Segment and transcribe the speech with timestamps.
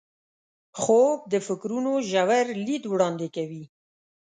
[0.81, 3.63] خوب د فکرونو ژور لید وړاندې کوي